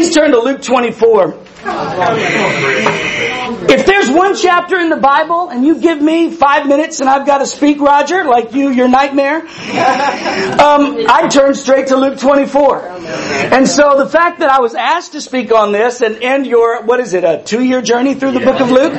[0.00, 1.38] Please turn to Luke 24.
[3.68, 7.26] If there's one chapter in the Bible and you give me five minutes and I've
[7.26, 9.46] got to speak, Roger, like you, your nightmare, um,
[11.06, 12.88] I turn straight to Luke 24.
[12.88, 16.82] And so the fact that I was asked to speak on this and end your,
[16.84, 18.94] what is it, a two year journey through the book of Luke?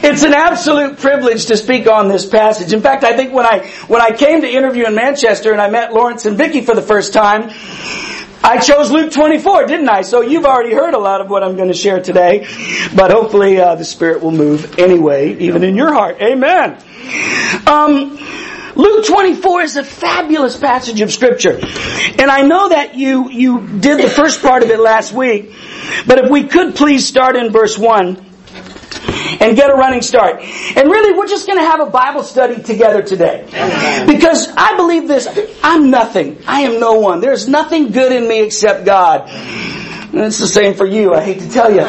[0.00, 2.74] It's an absolute privilege to speak on this passage.
[2.74, 5.70] In fact, I think when I, when I came to interview in Manchester and I
[5.70, 7.50] met Lawrence and Vicky for the first time,
[8.42, 10.02] I chose Luke 24, didn't I?
[10.02, 12.46] So you've already heard a lot of what I'm going to share today,
[12.94, 16.20] but hopefully uh, the Spirit will move anyway, even in your heart.
[16.20, 16.78] Amen.
[17.66, 18.18] Um,
[18.74, 21.58] Luke 24 is a fabulous passage of scripture.
[21.58, 25.52] And I know that you, you did the first part of it last week,
[26.06, 28.27] but if we could please start in verse 1
[29.40, 30.40] and get a running start.
[30.40, 33.44] And really, we're just going to have a Bible study together today.
[34.06, 35.28] Because I believe this,
[35.62, 36.42] I'm nothing.
[36.46, 37.20] I am no one.
[37.20, 39.28] There's nothing good in me except God.
[39.28, 41.82] And it's the same for you, I hate to tell you.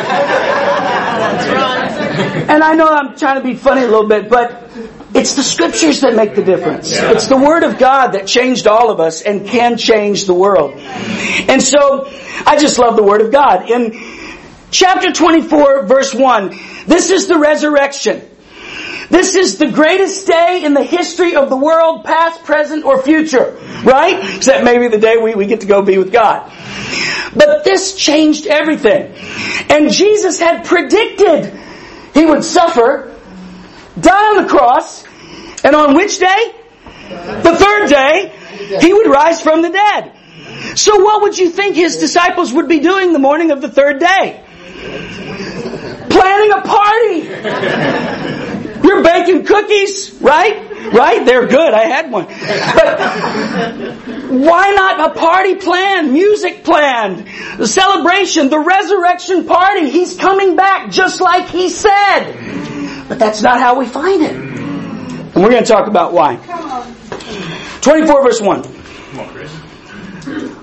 [2.49, 4.69] And I know I'm trying to be funny a little bit, but
[5.14, 6.92] it's the scriptures that make the difference.
[6.92, 10.73] It's the Word of God that changed all of us and can change the world.
[10.77, 12.08] And so,
[12.45, 13.69] I just love the Word of God.
[13.69, 14.19] In
[14.72, 16.50] chapter 24, verse 1,
[16.86, 18.22] this is the resurrection.
[19.09, 23.58] This is the greatest day in the history of the world, past, present, or future.
[23.84, 24.36] Right?
[24.36, 26.52] Except maybe the day we, we get to go be with God.
[27.36, 29.14] But this changed everything.
[29.70, 31.59] And Jesus had predicted
[32.14, 33.16] he would suffer,
[34.00, 35.06] die on the cross,
[35.64, 36.54] and on which day?
[37.09, 40.16] The third day, he would rise from the dead.
[40.78, 44.00] So what would you think his disciples would be doing the morning of the third
[44.00, 44.44] day?
[46.09, 47.19] Planning a party!
[48.88, 50.94] You're baking cookies, right?
[50.94, 51.25] Right?
[51.25, 51.73] They're good.
[51.73, 52.25] I had one.
[52.25, 52.99] But
[54.31, 57.27] why not a party planned, music planned,
[57.58, 59.89] the celebration, the resurrection party?
[59.89, 63.08] He's coming back just like he said.
[63.08, 64.36] But that's not how we find it.
[64.36, 66.37] And we're going to talk about why.
[67.81, 68.59] 24 verse 1.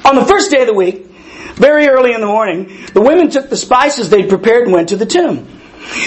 [0.04, 1.06] On the first day of the week,
[1.56, 4.96] very early in the morning, the women took the spices they'd prepared and went to
[4.96, 5.48] the tomb.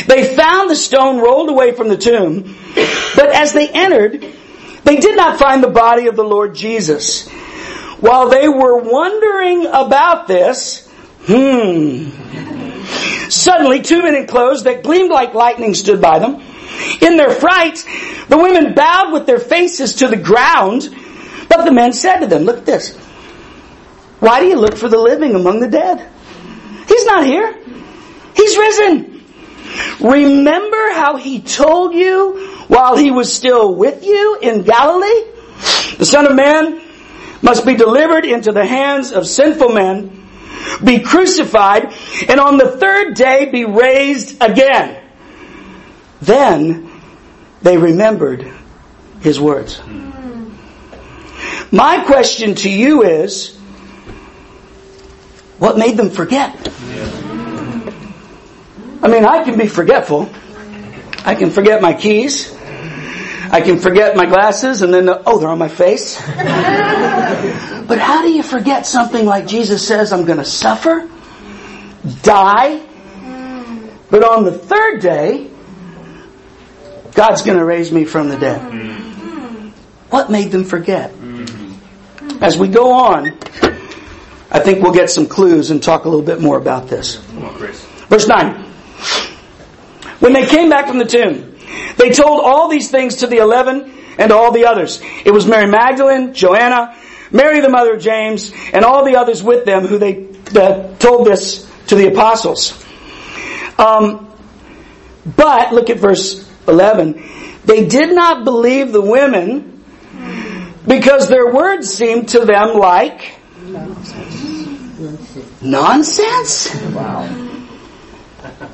[0.07, 2.55] They found the stone rolled away from the tomb,
[3.15, 4.21] but as they entered,
[4.83, 7.29] they did not find the body of the Lord Jesus.
[7.99, 10.87] While they were wondering about this,
[11.25, 12.09] hmm,
[13.29, 16.41] suddenly two men in clothes that gleamed like lightning stood by them.
[17.01, 17.83] In their fright,
[18.29, 20.89] the women bowed with their faces to the ground,
[21.49, 22.97] but the men said to them, look at this.
[24.19, 26.07] Why do you look for the living among the dead?
[26.87, 27.57] He's not here.
[28.35, 29.23] He's risen.
[30.01, 35.23] Remember how he told you while he was still with you in Galilee?
[35.97, 36.81] The Son of Man
[37.41, 40.27] must be delivered into the hands of sinful men,
[40.83, 41.93] be crucified,
[42.27, 45.03] and on the third day be raised again.
[46.21, 46.89] Then
[47.61, 48.51] they remembered
[49.21, 49.77] his words.
[49.77, 50.09] Hmm.
[51.71, 53.58] My question to you is,
[55.59, 56.55] what made them forget?
[59.01, 60.29] I mean, I can be forgetful.
[61.25, 62.53] I can forget my keys.
[63.51, 66.17] I can forget my glasses and then, the, oh, they're on my face.
[66.27, 71.09] but how do you forget something like Jesus says, I'm going to suffer,
[72.21, 72.85] die,
[74.09, 75.49] but on the third day,
[77.13, 78.61] God's going to raise me from the dead?
[80.09, 81.11] What made them forget?
[82.41, 83.37] As we go on,
[84.51, 87.17] I think we'll get some clues and talk a little bit more about this.
[88.07, 88.65] Verse 9.
[90.19, 91.55] When they came back from the tomb,
[91.97, 95.01] they told all these things to the eleven and all the others.
[95.23, 96.95] It was Mary Magdalene, Joanna,
[97.31, 100.25] Mary the mother of James, and all the others with them who they
[100.99, 102.73] told this to the apostles.
[103.77, 104.29] Um,
[105.25, 107.23] but, look at verse 11.
[107.65, 109.83] They did not believe the women
[110.87, 113.35] because their words seemed to them like
[115.61, 116.73] nonsense.
[116.93, 117.45] Wow.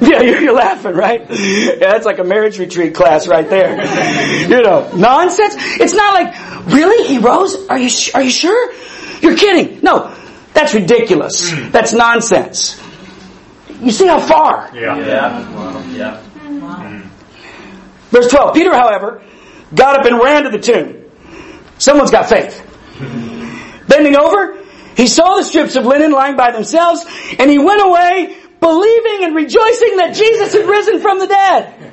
[0.00, 1.20] Yeah, you're, laughing, right?
[1.30, 3.76] Yeah, that's like a marriage retreat class right there.
[4.48, 5.54] You know, nonsense.
[5.56, 7.06] It's not like, really?
[7.06, 7.68] He rose?
[7.68, 8.74] Are you, are you sure?
[9.20, 9.80] You're kidding.
[9.82, 10.14] No,
[10.52, 11.50] that's ridiculous.
[11.70, 12.80] That's nonsense.
[13.80, 14.70] You see how far?
[14.74, 14.98] Yeah.
[14.98, 15.92] Yeah.
[15.92, 17.08] yeah.
[18.10, 18.54] Verse 12.
[18.54, 19.22] Peter, however,
[19.74, 21.04] got up and ran to the tomb.
[21.78, 22.60] Someone's got faith.
[23.88, 24.63] Bending over,
[24.96, 27.04] he saw the strips of linen lying by themselves,
[27.38, 31.92] and he went away believing and rejoicing that Jesus had risen from the dead.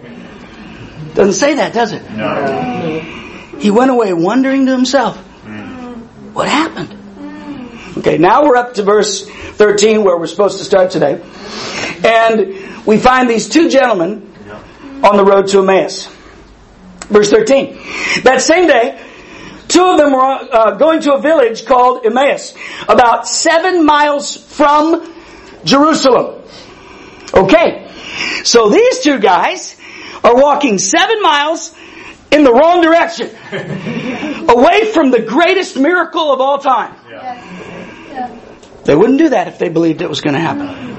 [1.14, 2.10] Doesn't say that, does it?
[2.12, 3.00] No.
[3.60, 5.18] He went away wondering to himself,
[6.34, 6.98] what happened?
[7.98, 11.22] Okay, now we're up to verse 13 where we're supposed to start today.
[12.04, 14.34] And we find these two gentlemen
[15.04, 16.08] on the road to Emmaus.
[17.10, 17.78] Verse 13.
[18.24, 19.06] That same day,
[19.72, 22.54] two of them were uh, going to a village called Emmaus,
[22.88, 25.14] about seven miles from
[25.64, 26.44] Jerusalem.
[27.34, 27.90] Okay,
[28.44, 29.78] so these two guys
[30.24, 31.74] are walking seven miles
[32.32, 33.28] in the wrong direction,
[34.50, 36.96] away from the greatest miracle of all time.
[38.84, 40.92] They wouldn't do that if they believed it was going to happen.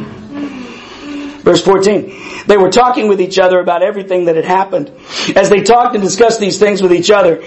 [1.43, 2.47] Verse 14.
[2.47, 4.93] They were talking with each other about everything that had happened.
[5.35, 7.43] As they talked and discussed these things with each other,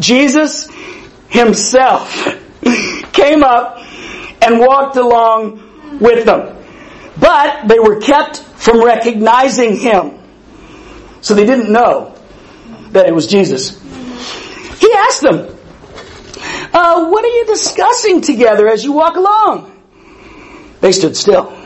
[0.00, 0.68] Jesus
[1.28, 2.12] himself
[3.12, 3.78] came up
[4.42, 6.56] and walked along with them.
[7.18, 10.18] But they were kept from recognizing him.
[11.20, 12.14] So they didn't know
[12.90, 13.80] that it was Jesus.
[14.80, 15.56] He asked them,
[16.72, 19.72] uh, what are you discussing together as you walk along?
[20.80, 21.56] They stood still,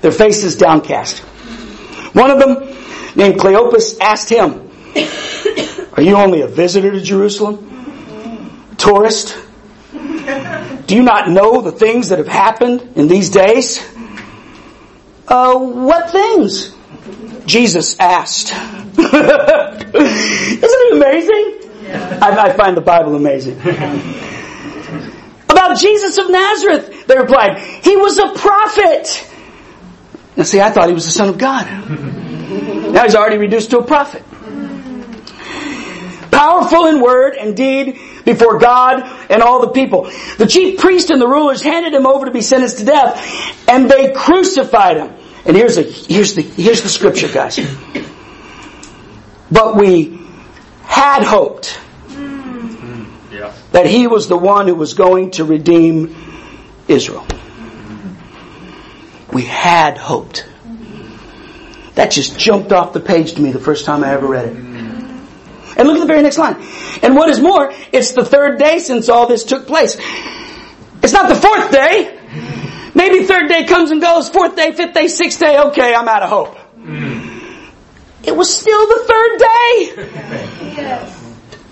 [0.00, 1.20] their faces downcast.
[2.12, 2.76] One of them,
[3.14, 4.68] named Cleopas, asked him,
[5.98, 7.58] Are you only a visitor to Jerusalem?
[8.76, 9.36] Tourist?
[9.90, 13.84] Do you not know the things that have happened in these days?
[15.26, 16.72] Uh, what things?
[17.46, 18.52] Jesus asked.
[18.96, 19.08] Isn't
[20.62, 22.22] it amazing?
[22.22, 23.58] I, I find the Bible amazing.
[25.48, 29.28] About Jesus of Nazareth, they replied, He was a prophet.
[30.36, 31.66] Now see, I thought he was the Son of God.
[32.92, 34.22] Now he's already reduced to a prophet.
[36.38, 40.04] Powerful in word and deed before God and all the people.
[40.36, 43.90] The chief priest and the rulers handed him over to be sentenced to death, and
[43.90, 45.14] they crucified him.
[45.44, 47.58] And here's a, here's the, here's the scripture, guys.
[49.50, 50.20] But we
[50.84, 51.80] had hoped
[53.72, 56.14] that he was the one who was going to redeem
[56.86, 57.26] Israel.
[59.32, 60.46] We had hoped.
[61.96, 64.67] That just jumped off the page to me the first time I ever read it.
[65.78, 66.56] And look at the very next line.
[67.02, 69.96] And what is more, it's the third day since all this took place.
[71.02, 72.18] It's not the fourth day.
[72.94, 76.24] Maybe third day comes and goes, fourth day, fifth day, sixth day, okay, I'm out
[76.24, 76.58] of hope.
[78.24, 79.92] It was still the third day.
[80.76, 81.14] Yes.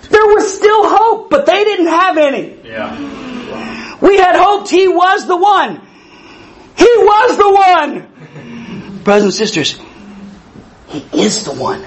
[0.09, 2.57] There was still hope, but they didn't have any.
[2.63, 3.99] Yeah.
[3.99, 5.81] We had hoped he was the one.
[6.77, 9.01] He was the one.
[9.03, 9.79] Brothers and sisters,
[10.87, 11.81] he is the one.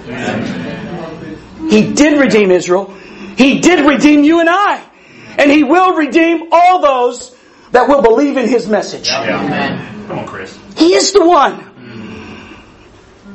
[1.70, 2.92] He did redeem Israel.
[3.36, 4.84] He did redeem you and I.
[5.38, 7.34] And he will redeem all those
[7.70, 9.08] that will believe in his message.
[9.08, 10.04] Yeah.
[10.08, 10.58] Come on, Chris.
[10.76, 11.68] He is the one.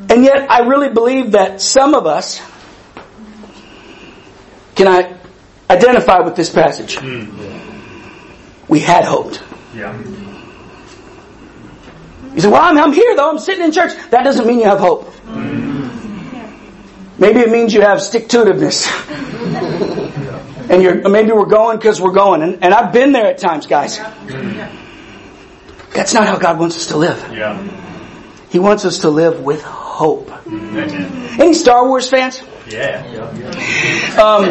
[0.09, 2.41] And yet, I really believe that some of us
[4.75, 5.17] can I
[5.69, 6.97] identify with this passage.
[6.99, 7.31] Hmm.
[8.67, 9.41] We had hoped.
[9.73, 9.97] Yeah.
[12.33, 13.93] You say, well, I'm, I'm here though, I'm sitting in church.
[14.09, 15.11] That doesn't mean you have hope.
[17.17, 18.85] Maybe it means you have stick to itiveness.
[20.69, 22.41] and you're, maybe we're going because we're going.
[22.41, 23.97] And, and I've been there at times, guys.
[25.93, 27.17] That's not how God wants us to live.
[27.33, 27.61] Yeah.
[28.49, 30.29] He wants us to live with hope.
[30.45, 31.39] Amen.
[31.39, 32.43] Any Star Wars fans?
[32.67, 33.03] Yeah.
[34.19, 34.45] Um,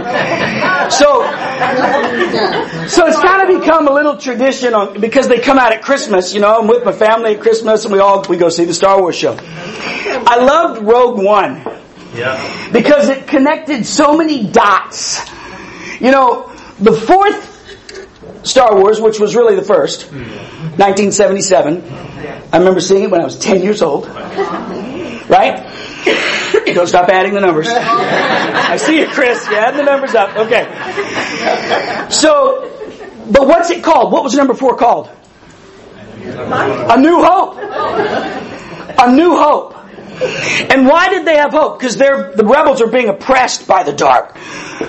[0.91, 1.23] so,
[2.87, 6.33] so it's kind of become a little tradition on, because they come out at Christmas.
[6.33, 8.75] You know, I'm with my family at Christmas, and we all we go see the
[8.75, 9.37] Star Wars show.
[9.41, 11.84] I loved Rogue One
[12.15, 12.71] Yeah.
[12.73, 15.21] because it connected so many dots.
[16.01, 17.51] You know, the fourth
[18.47, 21.83] Star Wars, which was really the first, 1977.
[22.53, 24.07] I remember seeing it when I was 10 years old.
[25.27, 25.57] Right?
[26.67, 27.67] Don't stop adding the numbers.
[27.71, 29.47] I see you, Chris.
[29.49, 30.37] You add the numbers up.
[30.37, 30.65] Okay.
[32.11, 32.71] So,
[33.31, 34.13] but what's it called?
[34.13, 35.09] What was number four called?
[36.21, 37.57] A New Hope.
[38.99, 39.75] A New Hope.
[40.23, 41.79] And why did they have hope?
[41.79, 44.35] Because the rebels are being oppressed by the dark,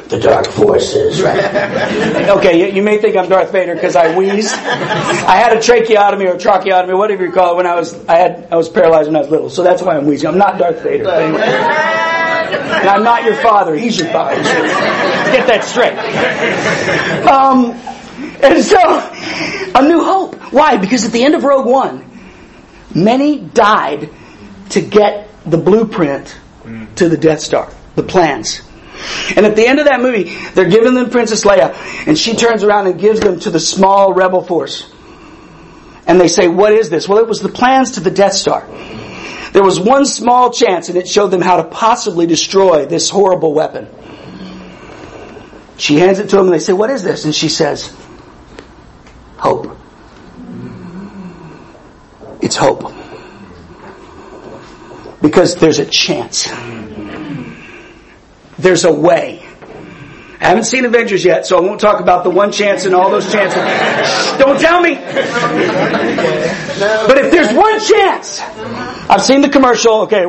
[0.09, 1.21] the dark forces.
[1.21, 2.29] Right?
[2.29, 4.53] okay, you, you may think I'm Darth Vader because I wheezed.
[4.53, 8.17] I had a tracheotomy or a tracheotomy, whatever you call it, when I was I
[8.17, 9.49] had I was paralyzed when I was little.
[9.49, 10.27] So that's why I'm wheezing.
[10.27, 11.09] I'm not Darth Vader.
[11.09, 11.41] Anyway.
[12.45, 13.75] And I'm not your father.
[13.75, 14.35] He's your father.
[14.43, 14.53] So
[15.31, 15.97] get that straight.
[17.27, 17.71] Um,
[18.41, 18.79] and so,
[19.75, 20.35] a new hope.
[20.53, 20.77] Why?
[20.77, 22.05] Because at the end of Rogue One,
[22.93, 24.09] many died
[24.69, 26.93] to get the blueprint mm.
[26.95, 28.61] to the Death Star, the plans.
[29.35, 31.75] And at the end of that movie, they're giving them Princess Leia,
[32.07, 34.91] and she turns around and gives them to the small rebel force.
[36.07, 37.07] And they say, what is this?
[37.07, 38.65] Well, it was the plans to the Death Star.
[39.51, 43.53] There was one small chance, and it showed them how to possibly destroy this horrible
[43.53, 43.87] weapon.
[45.77, 47.25] She hands it to them, and they say, what is this?
[47.25, 47.93] And she says,
[49.37, 49.77] hope.
[52.41, 52.93] It's hope.
[55.25, 56.53] Because there's a chance.
[58.59, 59.43] There's a way.
[60.39, 63.09] I haven't seen Avengers yet, so I won't talk about the one chance and all
[63.09, 63.57] those chances.
[63.57, 64.93] Shh, don't tell me.
[64.93, 65.07] But
[67.17, 68.39] if there's one chance,
[69.09, 70.01] I've seen the commercial.
[70.01, 70.25] Okay,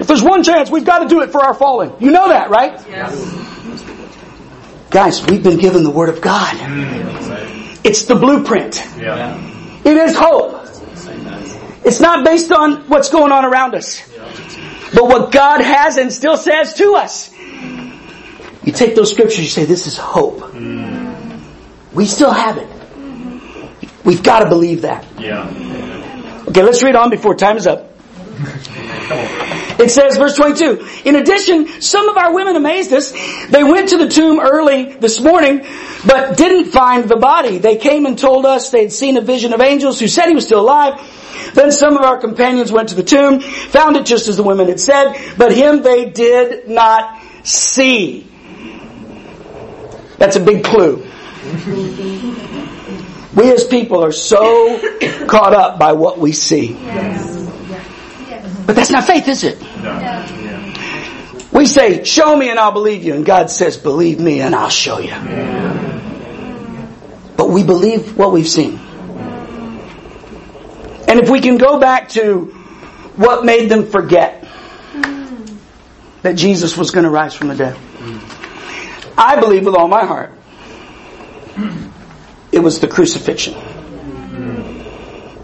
[0.00, 1.92] if there's one chance, we've got to do it for our fallen.
[2.00, 2.82] You know that, right?
[2.88, 3.14] Yes.
[4.88, 6.56] Guys, we've been given the Word of God.
[7.84, 8.82] It's the blueprint.
[8.98, 9.36] Yeah.
[9.84, 10.66] It is hope.
[11.84, 14.00] It's not based on what's going on around us,
[14.94, 17.30] but what God has and still says to us.
[18.62, 20.54] You take those scriptures, you say, this is hope.
[21.92, 22.68] We still have it.
[24.04, 25.06] We've got to believe that.
[25.18, 26.44] Yeah.
[26.48, 27.90] Okay, let's read on before time is up.
[29.80, 33.12] It says, verse 22, in addition, some of our women amazed us.
[33.48, 35.66] They went to the tomb early this morning,
[36.06, 37.58] but didn't find the body.
[37.58, 40.34] They came and told us they had seen a vision of angels who said he
[40.34, 41.00] was still alive.
[41.54, 44.68] Then some of our companions went to the tomb, found it just as the women
[44.68, 48.26] had said, but him they did not see.
[50.18, 51.06] That's a big clue.
[53.34, 54.78] We as people are so
[55.26, 56.74] caught up by what we see.
[58.66, 59.58] But that's not faith, is it?
[61.52, 63.14] We say, show me and I'll believe you.
[63.14, 65.14] And God says, believe me and I'll show you.
[67.36, 68.78] But we believe what we've seen.
[71.10, 72.44] And if we can go back to
[73.16, 74.46] what made them forget
[76.22, 77.76] that Jesus was going to rise from the dead.
[79.18, 80.32] I believe with all my heart
[82.52, 83.54] it was the crucifixion.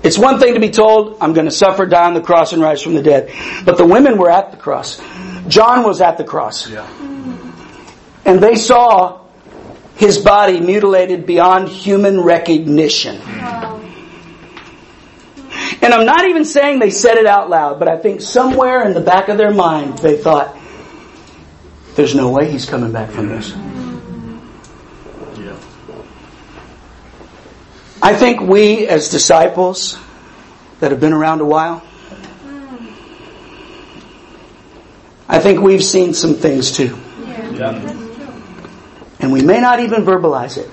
[0.03, 2.63] It's one thing to be told, I'm going to suffer, die on the cross, and
[2.63, 3.33] rise from the dead.
[3.65, 5.01] But the women were at the cross.
[5.49, 6.71] John was at the cross.
[6.71, 6.89] Yeah.
[8.25, 9.21] And they saw
[9.97, 13.21] his body mutilated beyond human recognition.
[15.83, 18.95] And I'm not even saying they said it out loud, but I think somewhere in
[18.95, 20.57] the back of their mind they thought,
[21.95, 23.51] there's no way he's coming back from this.
[25.39, 25.57] Yeah.
[28.03, 29.99] I think we as disciples
[30.81, 31.83] that have been around a while,
[35.29, 36.99] I think we've seen some things too.
[37.53, 37.73] Yeah.
[39.19, 40.71] And we may not even verbalize it.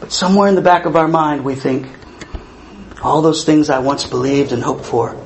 [0.00, 1.88] But somewhere in the back of our mind we think,
[3.02, 5.16] all those things I once believed and hoped for,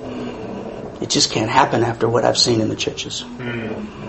[1.00, 3.22] it just can't happen after what I've seen in the churches.
[3.22, 4.02] Hmm.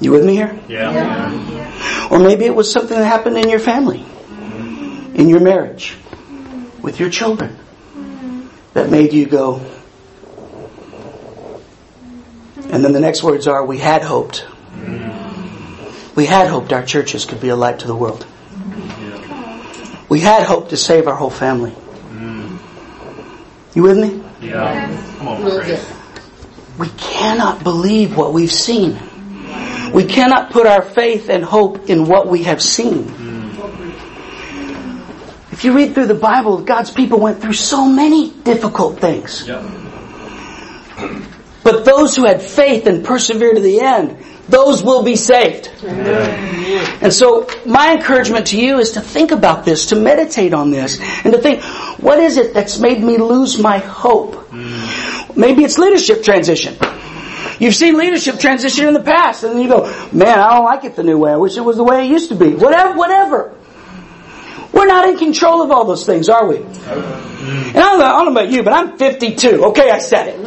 [0.00, 0.58] You with me here?
[0.68, 2.08] Yeah.
[2.10, 4.04] Or maybe it was something that happened in your family,
[5.14, 5.96] in your marriage,
[6.82, 7.58] with your children,
[8.72, 9.60] that made you go.
[12.70, 14.38] And then the next words are, we had hoped.
[14.38, 16.14] Hmm.
[16.14, 18.26] We had hoped our churches could be a light to the world.
[20.08, 21.70] We had hoped to save our whole family.
[21.70, 22.56] Hmm.
[23.74, 24.22] You with me?
[24.40, 24.88] Yeah.
[25.18, 25.96] Come on, Chris.
[26.78, 28.98] We cannot believe what we've seen.
[29.92, 33.04] We cannot put our faith and hope in what we have seen.
[33.04, 33.40] Mm.
[35.52, 39.46] If you read through the Bible, God's people went through so many difficult things.
[39.46, 39.62] Yep.
[41.62, 44.16] But those who had faith and persevered to the end,
[44.48, 45.70] those will be saved.
[45.84, 46.98] Amen.
[47.02, 50.98] And so my encouragement to you is to think about this, to meditate on this,
[51.24, 51.62] and to think,
[52.00, 54.34] what is it that's made me lose my hope?
[54.50, 55.38] Hmm.
[55.38, 56.76] Maybe it's leadership transition.
[57.58, 60.84] You've seen leadership transition in the past, and then you go, man, I don't like
[60.84, 61.32] it the new way.
[61.32, 62.54] I wish it was the way it used to be.
[62.54, 63.54] Whatever, whatever.
[64.72, 66.56] We're not in control of all those things, are we?
[66.56, 67.68] Hmm.
[67.70, 69.64] And I don't, know, I don't know about you, but I'm 52.
[69.66, 70.40] Okay, I said it.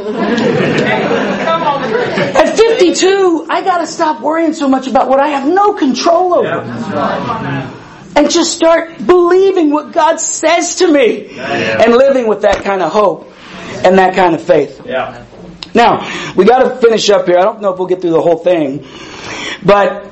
[2.35, 7.82] At 52, I gotta stop worrying so much about what I have no control over.
[8.15, 11.37] And just start believing what God says to me.
[11.39, 13.31] And living with that kind of hope
[13.83, 14.81] and that kind of faith.
[14.85, 15.25] Yeah.
[15.73, 17.37] Now, we gotta finish up here.
[17.37, 18.85] I don't know if we'll get through the whole thing.
[19.65, 20.11] But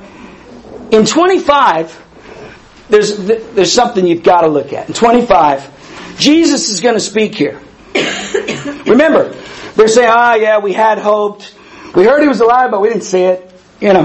[0.90, 4.88] in 25, there's, there's something you've gotta look at.
[4.88, 7.60] In 25, Jesus is gonna speak here.
[8.86, 9.34] Remember,
[9.76, 11.54] they're saying, ah, yeah, we had hoped.
[11.94, 13.50] We heard he was alive, but we didn't see it.
[13.80, 14.04] You know.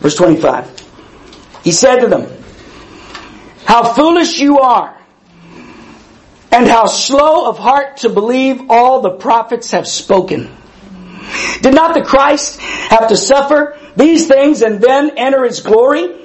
[0.00, 0.83] Verse 25.
[1.64, 2.30] He said to them,
[3.64, 4.96] How foolish you are,
[6.52, 10.54] and how slow of heart to believe all the prophets have spoken.
[11.62, 16.20] Did not the Christ have to suffer these things and then enter his glory?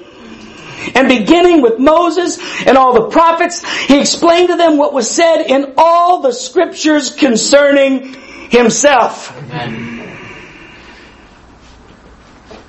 [0.94, 5.42] And beginning with Moses and all the prophets, he explained to them what was said
[5.42, 8.14] in all the scriptures concerning
[8.50, 9.34] himself.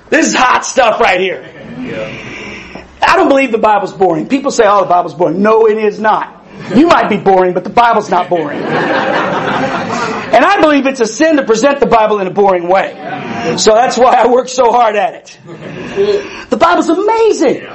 [0.08, 1.42] This is hot stuff right here.
[1.80, 2.41] Yeah.
[3.02, 4.28] I don't believe the Bible's boring.
[4.28, 5.40] People say, oh, the Bible's boring.
[5.42, 6.40] No, it is not.
[6.74, 8.60] You might be boring, but the Bible's not boring.
[10.32, 12.94] And I believe it's a sin to present the Bible in a boring way.
[13.58, 15.38] So that's why I work so hard at it.
[16.48, 17.66] The Bible's amazing.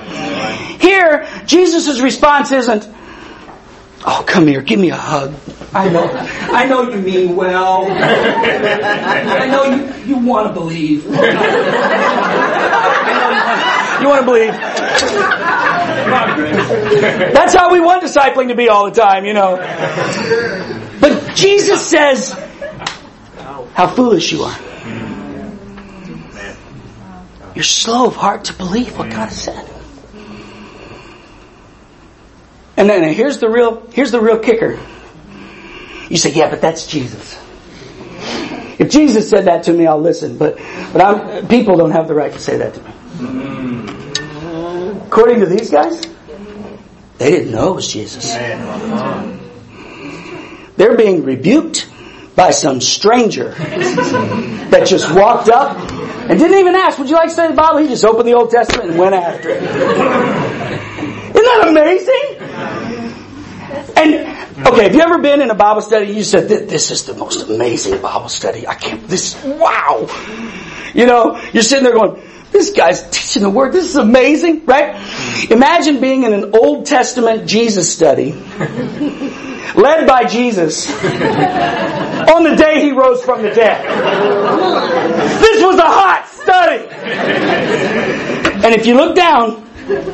[0.79, 2.87] Here, Jesus' response isn't,
[4.05, 5.33] Oh, come here, give me a hug.
[5.73, 7.85] I know, I know you mean well.
[7.89, 11.03] I know you, you want to believe.
[11.03, 11.11] You
[14.07, 14.53] want to believe.
[17.33, 19.57] That's how we want discipling to be all the time, you know.
[20.99, 22.31] But Jesus says,
[23.73, 24.57] how foolish you are.
[27.53, 29.69] You're slow of heart to believe what God has said.
[32.77, 34.79] And then here's the real, here's the real kicker.
[36.09, 37.35] You say, yeah, but that's Jesus.
[38.79, 40.37] If Jesus said that to me, I'll listen.
[40.37, 40.57] But,
[40.93, 42.91] but I'm, people don't have the right to say that to me.
[45.07, 46.01] According to these guys,
[47.17, 48.33] they didn't know it was Jesus.
[50.75, 51.89] They're being rebuked
[52.35, 55.75] by some stranger that just walked up
[56.29, 57.79] and didn't even ask, would you like to study the Bible?
[57.79, 59.63] He just opened the Old Testament and went after it.
[59.63, 62.37] Isn't that amazing?
[63.97, 64.13] And
[64.67, 66.11] okay, have you ever been in a Bible study?
[66.13, 68.67] You said this is the most amazing Bible study.
[68.67, 69.07] I can't.
[69.07, 70.07] This wow.
[70.93, 73.73] You know, you're sitting there going, "This guy's teaching the word.
[73.73, 74.95] This is amazing, right?"
[75.49, 78.33] Imagine being in an Old Testament Jesus study,
[79.75, 83.83] led by Jesus, on the day he rose from the dead.
[85.39, 86.87] This was a hot study.
[88.65, 90.05] And if you look down, this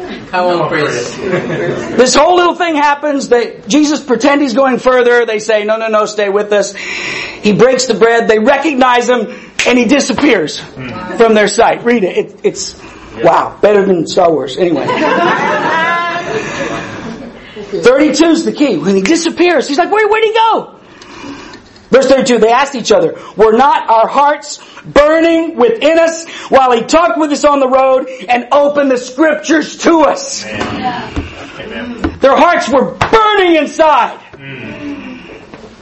[1.97, 3.29] This whole little thing happens.
[3.29, 5.25] They, Jesus pretend he's going further.
[5.25, 6.75] They say, no, no, no, stay with us.
[6.75, 8.27] He breaks the bread.
[8.27, 9.27] They recognize him
[9.67, 11.83] and he disappears from their sight.
[11.83, 12.17] Read it.
[12.17, 12.81] it it's,
[13.21, 14.57] wow, better than Star Wars.
[14.57, 14.85] Anyway.
[17.81, 18.77] 32 is the key.
[18.77, 20.79] When he disappears, he's like, where, where'd he go?
[21.89, 26.81] Verse 32, they asked each other, were not our hearts burning within us while he
[26.81, 30.43] talked with us on the road and opened the scriptures to us?
[30.43, 32.19] Amen.
[32.19, 34.19] Their hearts were burning inside.
[34.31, 35.02] Mm.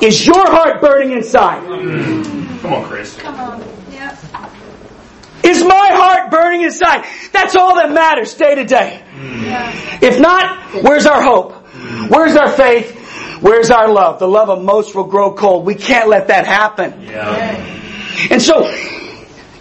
[0.02, 1.64] Is your heart burning inside?
[1.64, 3.18] Come on, Chris.
[3.18, 3.64] Come on.
[3.92, 4.18] Yeah.
[5.44, 7.06] Is my heart burning inside?
[7.32, 9.04] That's all that matters day to day.
[9.16, 10.04] Mm.
[10.04, 11.54] If not, where's our hope?
[12.10, 12.98] Where's our faith?
[13.42, 14.20] Where's our love?
[14.20, 15.66] The love of most will grow cold.
[15.66, 17.04] We can't let that happen.
[17.04, 17.56] Yeah.
[18.30, 18.70] And so,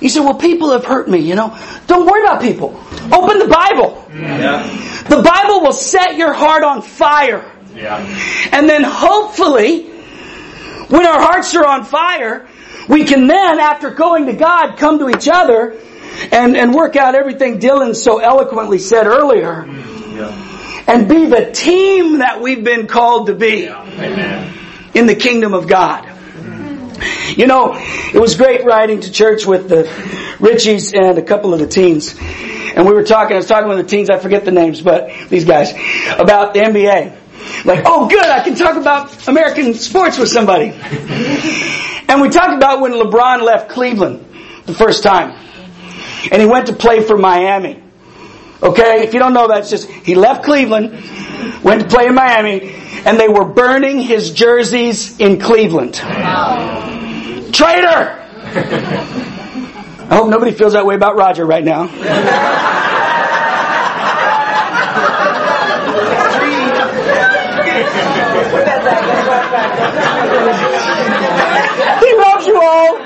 [0.01, 1.57] you say, well, people have hurt me, you know.
[1.87, 2.79] Don't worry about people.
[3.13, 4.07] Open the Bible.
[4.15, 4.63] Yeah.
[5.09, 7.51] The Bible will set your heart on fire.
[7.75, 7.99] Yeah.
[8.53, 9.90] And then hopefully,
[10.91, 12.49] when our hearts are on fire,
[12.89, 15.77] we can then, after going to God, come to each other
[16.33, 19.63] and, and work out everything Dylan so eloquently said earlier.
[20.87, 26.07] And be the team that we've been called to be in the kingdom of God.
[27.37, 29.85] You know, it was great riding to church with the
[30.39, 32.17] Richies and a couple of the teens.
[32.19, 35.11] And we were talking, I was talking with the teens, I forget the names, but
[35.29, 35.73] these guys,
[36.19, 37.20] about the NBA.
[37.65, 40.73] Like, oh good, I can talk about American sports with somebody.
[42.09, 44.27] And we talked about when LeBron left Cleveland
[44.67, 45.31] the first time.
[46.33, 47.83] And he went to play for Miami.
[48.63, 50.93] Okay, if you don't know that, it's just he left Cleveland,
[51.63, 52.73] went to play in Miami,
[53.07, 55.95] and they were burning his jerseys in Cleveland.
[57.55, 58.19] Traitor!
[60.11, 61.87] I hope nobody feels that way about Roger right now.
[72.01, 72.99] he loves you all.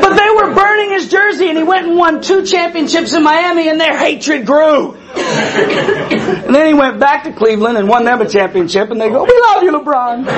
[0.00, 3.68] But they were burning his jersey and he went and won two championships in Miami
[3.68, 4.94] and their hatred grew.
[4.94, 9.24] and then he went back to Cleveland and won them a championship and they go,
[9.24, 10.18] we love you LeBron.
[10.18, 10.32] We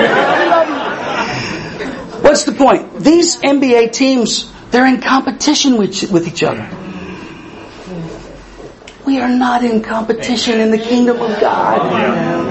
[0.49, 2.21] love you.
[2.21, 2.99] What's the point?
[2.99, 6.67] These NBA teams, they're in competition with, with each other.
[9.05, 11.93] We are not in competition in the kingdom of God.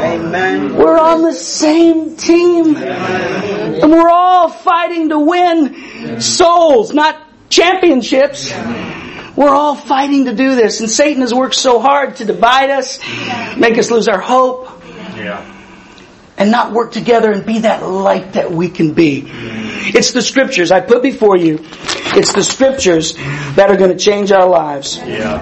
[0.01, 0.75] Amen.
[0.75, 2.77] We're on the same team.
[2.77, 8.53] And we're all fighting to win souls, not championships.
[9.37, 10.81] We're all fighting to do this.
[10.81, 12.99] And Satan has worked so hard to divide us,
[13.57, 14.70] make us lose our hope.
[16.38, 19.25] And not work together and be that light that we can be.
[19.27, 21.61] It's the scriptures I put before you.
[22.14, 24.99] It's the scriptures that are going to change our lives.
[24.99, 25.40] Yeah.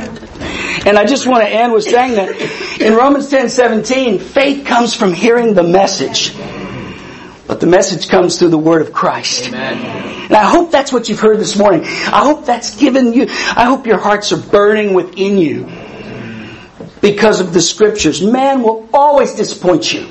[0.87, 4.94] And I just want to end with saying that in Romans 10 17, faith comes
[4.94, 6.33] from hearing the message.
[7.46, 9.52] But the message comes through the Word of Christ.
[9.52, 11.83] And I hope that's what you've heard this morning.
[11.85, 15.68] I hope that's given you, I hope your hearts are burning within you
[17.02, 18.22] because of the Scriptures.
[18.22, 20.07] Man will always disappoint you.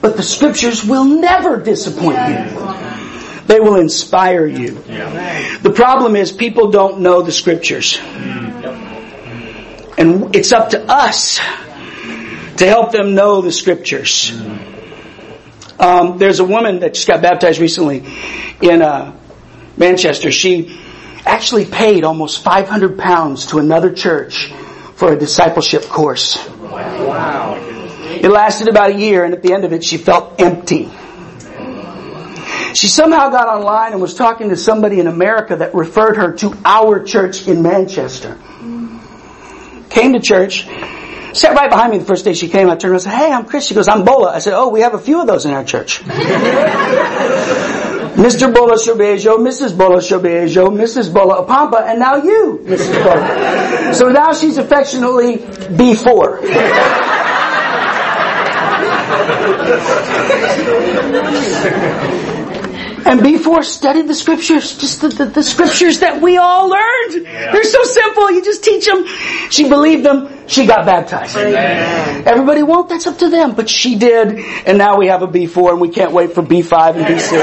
[0.00, 3.42] But the Scriptures will never disappoint you.
[3.46, 4.74] They will inspire you.
[5.60, 7.98] The problem is people don't know the Scriptures.
[7.98, 8.54] Mm.
[9.98, 11.38] And it's up to us
[12.56, 14.30] to help them know the Scriptures.
[14.30, 14.73] Mm.
[15.84, 18.04] Um, there's a woman that just got baptized recently
[18.62, 19.14] in uh,
[19.76, 20.30] Manchester.
[20.30, 20.80] She
[21.26, 24.46] actually paid almost 500 pounds to another church
[24.94, 26.48] for a discipleship course.
[26.48, 27.56] Wow.
[28.06, 30.90] It lasted about a year, and at the end of it, she felt empty.
[32.74, 36.56] She somehow got online and was talking to somebody in America that referred her to
[36.64, 38.38] our church in Manchester.
[39.90, 40.66] Came to church,
[41.34, 42.70] sat right behind me the first day she came.
[42.70, 43.66] I turned around and said, Hey, I'm Chris.
[43.66, 44.32] She goes, I'm Bola.
[44.32, 46.00] I said, Oh, we have a few of those in our church.
[48.14, 48.54] Mr.
[48.54, 49.76] Bola Shobejo, Mrs.
[49.76, 51.12] Bola Shobejo, Mrs.
[51.12, 53.02] Bola Apampa, and now you, Mrs.
[53.02, 53.92] Bola.
[53.92, 56.40] So now she's affectionately B4.
[63.06, 67.26] And B4 studied the scriptures, just the, the, the scriptures that we all learned.
[67.26, 67.52] Yeah.
[67.52, 68.30] They're so simple.
[68.30, 69.06] You just teach them.
[69.50, 70.33] She believed them.
[70.46, 71.36] She got baptized.
[71.36, 72.26] Amen.
[72.26, 72.88] Everybody won't.
[72.88, 73.54] That's up to them.
[73.54, 74.38] But she did.
[74.66, 77.40] And now we have a B4 and we can't wait for B5 and B6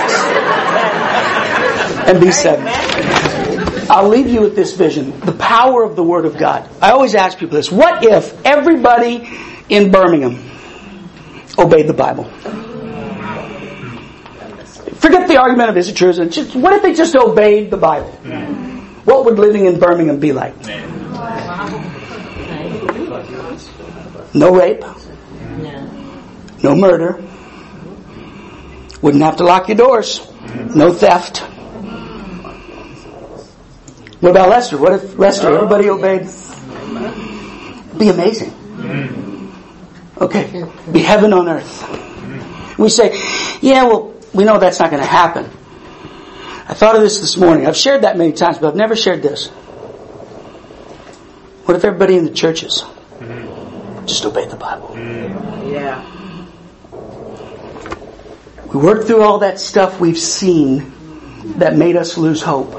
[2.07, 3.89] and B7.
[3.89, 5.19] I'll leave you with this vision.
[5.19, 6.69] The power of the Word of God.
[6.81, 7.71] I always ask people this.
[7.71, 9.27] What if everybody
[9.67, 10.37] in Birmingham
[11.57, 12.25] obeyed the Bible?
[15.01, 16.13] Forget the argument of is it true?
[16.13, 18.11] Just, what if they just obeyed the Bible?
[19.03, 20.53] What would living in Birmingham be like?
[24.33, 24.83] No rape.
[26.63, 27.23] No murder.
[29.01, 30.27] Wouldn't have to lock your doors.
[30.75, 31.39] No theft.
[34.21, 34.77] What about Leicester?
[34.77, 36.27] What if Leicester, everybody obeyed?
[37.97, 38.53] Be amazing.
[40.19, 40.65] Okay.
[40.91, 42.77] Be heaven on earth.
[42.77, 43.19] We say,
[43.61, 45.45] yeah, well, we know that's not going to happen.
[46.67, 47.65] I thought of this this morning.
[47.65, 49.49] I've shared that many times, but I've never shared this.
[51.65, 53.00] What if everybody in the churches mm-hmm.
[54.11, 54.93] Just obey the Bible?
[55.71, 56.05] Yeah.
[58.67, 60.91] We worked through all that stuff we've seen
[61.59, 62.73] that made us lose hope.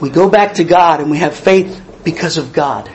[0.00, 2.88] We go back to God and we have faith because of God.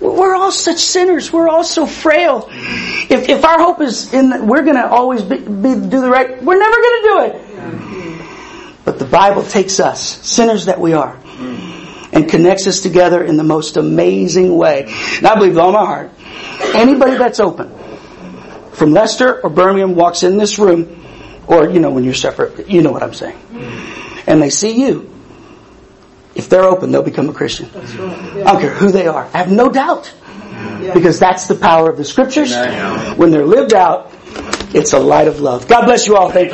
[0.00, 1.30] We're all such sinners.
[1.32, 2.48] We're all so frail.
[2.50, 6.42] If, if our hope is in, we're going to always be, be, do the right,
[6.42, 8.84] we're never going to do it.
[8.86, 11.18] But the Bible takes us, sinners that we are,
[12.16, 14.84] and connects us together in the most amazing way.
[15.18, 16.10] And I believe with all my heart,
[16.74, 17.72] anybody that's open,
[18.72, 21.04] from Leicester or Birmingham walks in this room,
[21.46, 23.38] or, you know, when you're separate, you know what I'm saying.
[24.26, 25.12] And they see you,
[26.34, 27.70] if they're open, they'll become a Christian.
[27.72, 27.94] Right.
[27.94, 28.42] Yeah.
[28.42, 29.24] I don't care who they are.
[29.32, 30.12] I have no doubt.
[30.80, 30.92] Yeah.
[30.92, 32.54] Because that's the power of the scriptures.
[33.16, 34.10] When they're lived out,
[34.74, 35.68] it's a light of love.
[35.68, 36.30] God bless you all.
[36.30, 36.52] Thank you.